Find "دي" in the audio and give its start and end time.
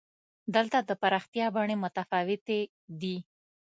3.01-3.17